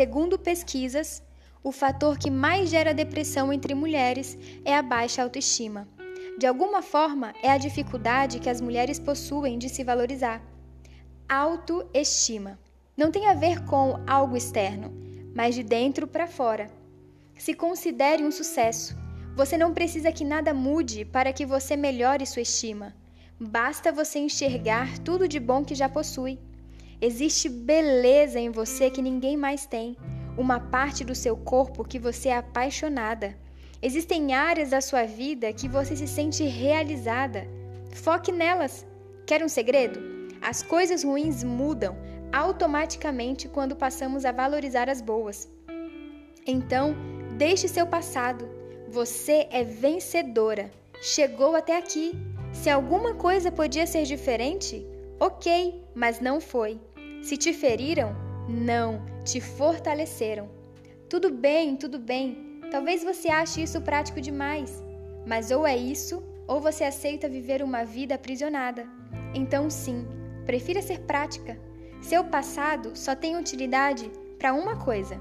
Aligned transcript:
Segundo 0.00 0.38
pesquisas, 0.38 1.22
o 1.62 1.70
fator 1.70 2.16
que 2.16 2.30
mais 2.30 2.70
gera 2.70 2.94
depressão 2.94 3.52
entre 3.52 3.74
mulheres 3.74 4.38
é 4.64 4.74
a 4.74 4.80
baixa 4.80 5.22
autoestima. 5.22 5.86
De 6.38 6.46
alguma 6.46 6.80
forma, 6.80 7.34
é 7.42 7.50
a 7.50 7.58
dificuldade 7.58 8.40
que 8.40 8.48
as 8.48 8.62
mulheres 8.62 8.98
possuem 8.98 9.58
de 9.58 9.68
se 9.68 9.84
valorizar. 9.84 10.42
Autoestima 11.28 12.58
não 12.96 13.10
tem 13.10 13.26
a 13.28 13.34
ver 13.34 13.62
com 13.66 14.02
algo 14.06 14.38
externo, 14.38 14.90
mas 15.34 15.54
de 15.54 15.62
dentro 15.62 16.06
para 16.06 16.26
fora. 16.26 16.70
Se 17.36 17.52
considere 17.52 18.24
um 18.24 18.30
sucesso. 18.30 18.96
Você 19.36 19.58
não 19.58 19.74
precisa 19.74 20.10
que 20.10 20.24
nada 20.24 20.54
mude 20.54 21.04
para 21.04 21.30
que 21.30 21.44
você 21.44 21.76
melhore 21.76 22.24
sua 22.24 22.40
estima. 22.40 22.96
Basta 23.38 23.92
você 23.92 24.18
enxergar 24.18 24.98
tudo 25.00 25.28
de 25.28 25.38
bom 25.38 25.62
que 25.62 25.74
já 25.74 25.90
possui. 25.90 26.38
Existe 27.02 27.48
beleza 27.48 28.38
em 28.38 28.50
você 28.50 28.90
que 28.90 29.00
ninguém 29.00 29.34
mais 29.34 29.64
tem, 29.64 29.96
uma 30.36 30.60
parte 30.60 31.02
do 31.02 31.14
seu 31.14 31.34
corpo 31.34 31.82
que 31.82 31.98
você 31.98 32.28
é 32.28 32.36
apaixonada. 32.36 33.34
Existem 33.80 34.34
áreas 34.34 34.70
da 34.70 34.82
sua 34.82 35.04
vida 35.04 35.50
que 35.52 35.66
você 35.66 35.96
se 35.96 36.06
sente 36.06 36.44
realizada. 36.44 37.46
Foque 37.92 38.30
nelas. 38.30 38.86
Quer 39.26 39.42
um 39.42 39.48
segredo? 39.48 39.98
As 40.42 40.62
coisas 40.62 41.02
ruins 41.02 41.42
mudam 41.42 41.96
automaticamente 42.30 43.48
quando 43.48 43.74
passamos 43.74 44.26
a 44.26 44.32
valorizar 44.32 44.90
as 44.90 45.00
boas. 45.00 45.48
Então, 46.46 46.94
deixe 47.38 47.66
seu 47.66 47.86
passado. 47.86 48.46
Você 48.88 49.48
é 49.50 49.64
vencedora. 49.64 50.70
Chegou 51.00 51.56
até 51.56 51.78
aqui. 51.78 52.12
Se 52.52 52.68
alguma 52.68 53.14
coisa 53.14 53.50
podia 53.50 53.86
ser 53.86 54.02
diferente, 54.04 54.86
ok, 55.18 55.82
mas 55.94 56.20
não 56.20 56.40
foi. 56.40 56.78
Se 57.22 57.36
te 57.36 57.52
feriram, 57.52 58.16
não, 58.48 59.04
te 59.24 59.40
fortaleceram. 59.40 60.48
Tudo 61.08 61.30
bem, 61.30 61.76
tudo 61.76 61.98
bem. 61.98 62.60
Talvez 62.70 63.04
você 63.04 63.28
ache 63.28 63.62
isso 63.62 63.80
prático 63.82 64.20
demais, 64.20 64.82
mas 65.26 65.50
ou 65.50 65.66
é 65.66 65.76
isso, 65.76 66.22
ou 66.48 66.60
você 66.60 66.84
aceita 66.84 67.28
viver 67.28 67.62
uma 67.62 67.84
vida 67.84 68.14
aprisionada. 68.14 68.86
Então, 69.34 69.68
sim, 69.68 70.06
prefira 70.46 70.80
ser 70.80 71.00
prática. 71.00 71.60
Seu 72.00 72.24
passado 72.24 72.96
só 72.96 73.14
tem 73.14 73.36
utilidade 73.36 74.10
para 74.38 74.54
uma 74.54 74.76
coisa: 74.76 75.20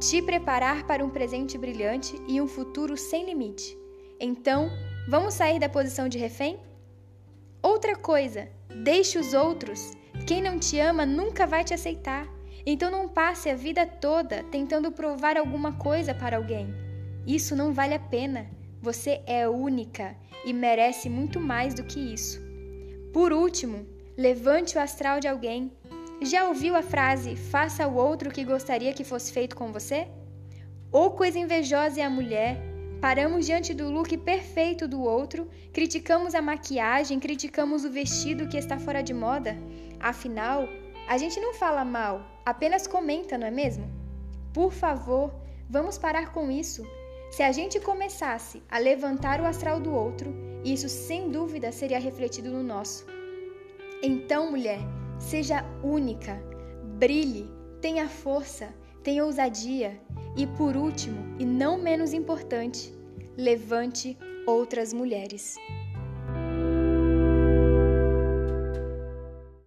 te 0.00 0.20
preparar 0.20 0.86
para 0.86 1.04
um 1.04 1.10
presente 1.10 1.56
brilhante 1.56 2.20
e 2.26 2.40
um 2.40 2.48
futuro 2.48 2.96
sem 2.96 3.24
limite. 3.24 3.78
Então, 4.18 4.68
vamos 5.08 5.34
sair 5.34 5.60
da 5.60 5.68
posição 5.68 6.08
de 6.08 6.18
refém? 6.18 6.58
Outra 7.62 7.94
coisa, 7.94 8.48
deixe 8.84 9.18
os 9.18 9.32
outros 9.32 9.92
quem 10.24 10.40
não 10.40 10.58
te 10.58 10.78
ama 10.78 11.04
nunca 11.04 11.46
vai 11.46 11.64
te 11.64 11.74
aceitar. 11.74 12.26
Então 12.64 12.90
não 12.90 13.08
passe 13.08 13.48
a 13.48 13.54
vida 13.54 13.86
toda 13.86 14.42
tentando 14.44 14.90
provar 14.90 15.36
alguma 15.36 15.72
coisa 15.72 16.14
para 16.14 16.36
alguém. 16.36 16.74
Isso 17.26 17.54
não 17.54 17.72
vale 17.72 17.94
a 17.94 17.98
pena. 17.98 18.50
Você 18.82 19.20
é 19.26 19.48
única 19.48 20.16
e 20.44 20.52
merece 20.52 21.08
muito 21.08 21.40
mais 21.40 21.74
do 21.74 21.84
que 21.84 21.98
isso. 21.98 22.40
Por 23.12 23.32
último, 23.32 23.86
levante 24.16 24.76
o 24.76 24.80
astral 24.80 25.20
de 25.20 25.28
alguém. 25.28 25.72
Já 26.22 26.48
ouviu 26.48 26.74
a 26.74 26.82
frase 26.82 27.36
faça 27.36 27.84
ao 27.84 27.94
outro 27.94 28.30
o 28.30 28.32
que 28.32 28.44
gostaria 28.44 28.92
que 28.92 29.04
fosse 29.04 29.32
feito 29.32 29.56
com 29.56 29.72
você? 29.72 30.08
Ou 30.90 31.10
coisa 31.10 31.38
invejosa 31.38 32.00
é 32.00 32.04
a 32.04 32.10
mulher 32.10 32.75
Paramos 33.00 33.46
diante 33.46 33.74
do 33.74 33.90
look 33.90 34.16
perfeito 34.18 34.88
do 34.88 35.02
outro, 35.02 35.48
criticamos 35.72 36.34
a 36.34 36.40
maquiagem, 36.40 37.20
criticamos 37.20 37.84
o 37.84 37.90
vestido 37.90 38.48
que 38.48 38.56
está 38.56 38.78
fora 38.78 39.02
de 39.02 39.12
moda. 39.12 39.56
Afinal, 40.00 40.66
a 41.06 41.18
gente 41.18 41.38
não 41.38 41.52
fala 41.54 41.84
mal, 41.84 42.26
apenas 42.44 42.86
comenta, 42.86 43.36
não 43.36 43.46
é 43.46 43.50
mesmo? 43.50 43.88
Por 44.52 44.72
favor, 44.72 45.32
vamos 45.68 45.98
parar 45.98 46.32
com 46.32 46.50
isso. 46.50 46.84
Se 47.30 47.42
a 47.42 47.52
gente 47.52 47.78
começasse 47.78 48.62
a 48.68 48.78
levantar 48.78 49.40
o 49.40 49.44
astral 49.44 49.78
do 49.78 49.92
outro, 49.92 50.34
isso 50.64 50.88
sem 50.88 51.30
dúvida 51.30 51.70
seria 51.70 51.98
refletido 51.98 52.50
no 52.50 52.62
nosso. 52.62 53.06
Então, 54.02 54.50
mulher, 54.50 54.80
seja 55.18 55.64
única, 55.82 56.40
brilhe, 56.98 57.50
tenha 57.80 58.08
força, 58.08 58.74
tenha 59.02 59.24
ousadia 59.24 60.00
e, 60.36 60.46
por 60.46 60.76
último, 60.76 61.36
e 61.38 61.44
não 61.44 61.78
menos 61.78 62.12
importante, 62.12 62.95
levante 63.36 64.16
outras 64.46 64.92
mulheres. 64.92 65.56